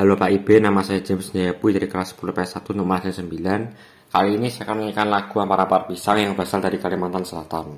Halo 0.00 0.16
Pak 0.16 0.32
Ibe, 0.32 0.64
nama 0.64 0.80
saya 0.80 1.04
James 1.04 1.28
Jayapu 1.28 1.68
dari 1.68 1.84
kelas 1.84 2.16
10 2.16 2.32
PS1 2.32 2.72
nomor 2.72 3.04
9. 3.04 3.20
Kali 4.08 4.30
ini 4.32 4.48
saya 4.48 4.64
akan 4.64 4.80
menyanyikan 4.80 5.12
lagu 5.12 5.36
Ampar-Ampar 5.36 5.92
Pisang 5.92 6.16
yang 6.16 6.32
berasal 6.32 6.64
dari 6.64 6.80
Kalimantan 6.80 7.28
Selatan. 7.28 7.76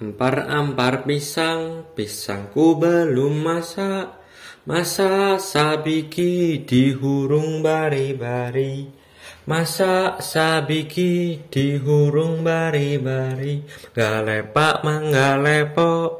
Ampar-ampar 0.00 1.04
pisang, 1.04 1.92
pisangku 1.92 2.80
belum 2.80 3.36
masak. 3.36 4.16
Masa 4.64 5.36
sabiki 5.36 6.64
dihurung 6.64 7.60
bari-bari. 7.60 8.88
Masa 9.44 10.16
sabiki 10.24 11.36
dihurung 11.52 12.40
bari-bari. 12.40 13.60
Galepak 13.92 14.88
manggalepok. 14.88 16.19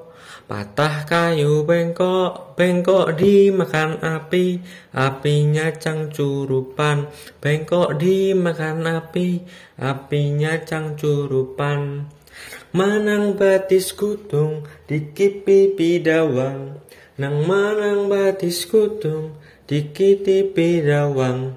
Patah 0.50 1.06
kayu 1.06 1.62
bengkok, 1.62 2.58
bengkok 2.58 3.14
dimakan 3.14 4.02
api, 4.02 4.58
apinya 4.90 5.70
cangcurupan. 5.70 7.06
Bengkok 7.38 7.94
dimakan 7.94 8.82
api, 8.98 9.46
apinya 9.78 10.58
cangcurupan. 10.58 12.10
Manang 12.74 13.38
batis 13.38 13.94
kutung, 13.94 14.66
dikit 14.90 15.46
pipi 15.46 16.02
dawang. 16.02 16.82
Nang 17.22 17.46
manang 17.46 18.10
batis 18.10 18.66
kutung, 18.66 19.38
dikit 19.70 20.26
pipi 20.26 20.82
dawang. 20.82 21.54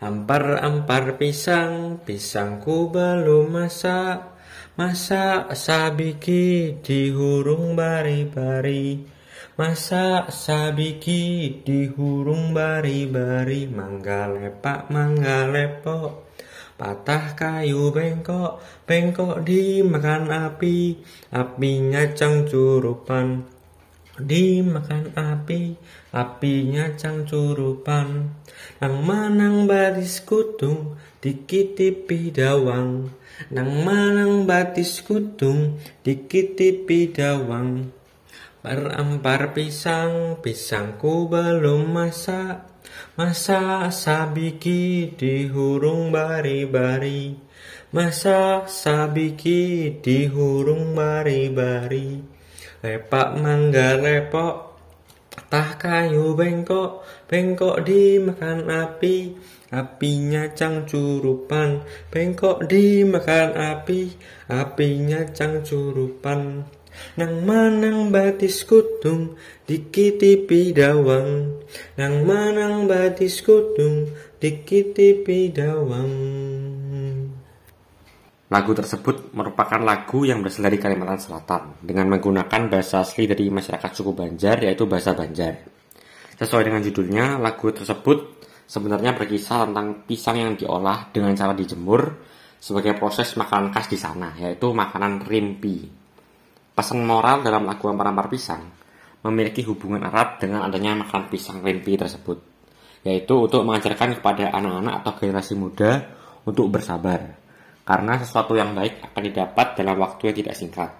Ampar-ampar 0.00 1.20
pisang, 1.20 2.00
pisangku 2.08 2.88
belum 2.88 3.52
masak. 3.52 4.39
Masa 4.80 5.44
sabiki 5.52 6.80
dihurung 6.80 7.76
bari-bari? 7.76 9.04
Masa 9.60 10.24
sabiki 10.32 11.60
dihurung 11.60 12.56
bari-bari? 12.56 13.68
Mangga 13.68 14.24
lepak, 14.32 14.88
mangga 14.88 15.44
lepok. 15.52 16.32
Patah 16.80 17.36
kayu 17.36 17.92
bengkok, 17.92 18.64
bengkok 18.88 19.44
dimakan 19.44 20.32
api. 20.48 20.96
Apinya 21.28 22.16
cangcurupan 22.16 23.59
Dimakan 24.20 25.16
api, 25.16 25.74
apinya 26.12 26.92
cangcurupan 26.94 28.36
Nang 28.84 28.96
manang 29.02 29.64
baris 29.64 30.20
kutung, 30.22 31.00
dikitipi 31.24 32.28
dawang 32.28 33.08
Nang 33.48 33.88
manang 33.88 34.44
batis 34.44 35.00
kutung, 35.00 35.80
dikitipi 36.04 37.08
dawang. 37.08 37.88
Berampar 38.60 39.56
pisang, 39.56 40.36
pisangku 40.44 41.24
belum 41.32 41.88
masak. 41.88 42.68
Masa 43.16 43.88
sabiki 43.88 45.16
dihurung 45.16 46.12
bari-bari. 46.12 47.32
Masa 47.96 48.68
sabiki 48.68 49.96
dihurung 50.04 50.92
bari-bari. 50.92 52.20
Lepak 52.80 53.36
mangga 53.36 54.00
lepok, 54.00 54.70
Tah 55.50 55.78
kayu 55.78 56.34
bengkok, 56.34 57.06
bengkok 57.30 57.86
dimakan 57.86 58.66
api, 58.66 59.34
apinya 59.70 60.50
cangcurupan. 60.50 61.86
Bengkok 62.10 62.66
dimakan 62.66 63.54
api, 63.54 64.14
apinya 64.50 65.26
cangcurupan. 65.30 66.66
Nang 67.14 67.34
manang 67.46 68.10
batis 68.10 68.66
kutung, 68.66 69.38
dikitipi 69.70 70.74
dawang. 70.74 71.62
Nang 71.94 72.26
manang 72.26 72.90
batis 72.90 73.42
kutung, 73.46 74.10
dikitipi 74.42 75.54
dawang. 75.54 76.14
Lagu 78.50 78.74
tersebut 78.74 79.30
merupakan 79.30 79.78
lagu 79.78 80.26
yang 80.26 80.42
berasal 80.42 80.66
dari 80.66 80.74
Kalimantan 80.82 81.22
Selatan 81.22 81.78
dengan 81.86 82.10
menggunakan 82.10 82.66
bahasa 82.66 83.06
asli 83.06 83.30
dari 83.30 83.46
masyarakat 83.46 83.90
suku 83.94 84.10
Banjar 84.10 84.66
yaitu 84.66 84.90
bahasa 84.90 85.14
Banjar. 85.14 85.62
Sesuai 86.34 86.66
dengan 86.66 86.82
judulnya, 86.82 87.38
lagu 87.38 87.70
tersebut 87.70 88.42
sebenarnya 88.66 89.14
berkisah 89.14 89.70
tentang 89.70 90.02
pisang 90.02 90.34
yang 90.34 90.58
diolah 90.58 91.14
dengan 91.14 91.30
cara 91.38 91.54
dijemur 91.54 92.26
sebagai 92.58 92.98
proses 92.98 93.38
makanan 93.38 93.70
khas 93.70 93.86
di 93.86 93.94
sana, 93.94 94.34
yaitu 94.34 94.74
makanan 94.74 95.22
rimpi. 95.22 95.86
Pesan 96.74 97.06
moral 97.06 97.46
dalam 97.46 97.62
lagu 97.62 97.86
Ampar-Ampar 97.86 98.26
Pisang 98.26 98.66
memiliki 99.22 99.62
hubungan 99.62 100.02
erat 100.02 100.42
dengan 100.42 100.66
adanya 100.66 100.98
makan 101.06 101.30
pisang 101.30 101.62
rimpi 101.62 101.94
tersebut, 101.94 102.42
yaitu 103.06 103.46
untuk 103.46 103.62
mengajarkan 103.62 104.18
kepada 104.18 104.50
anak-anak 104.50 105.06
atau 105.06 105.12
generasi 105.22 105.54
muda 105.54 106.02
untuk 106.42 106.66
bersabar 106.66 107.38
karena 107.84 108.20
sesuatu 108.20 108.54
yang 108.54 108.72
baik 108.76 109.02
akan 109.12 109.22
didapat 109.24 109.66
dalam 109.76 109.96
waktu 109.98 110.30
yang 110.30 110.36
tidak 110.44 110.54
singkat. 110.56 110.90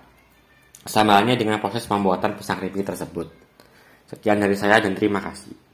Sama 0.80 1.20
halnya 1.20 1.36
dengan 1.36 1.60
proses 1.60 1.84
pembuatan 1.84 2.34
pisang 2.34 2.56
keripik 2.56 2.88
tersebut. 2.88 3.28
Sekian 4.08 4.40
dari 4.40 4.56
saya 4.56 4.80
dan 4.80 4.96
terima 4.96 5.20
kasih. 5.22 5.69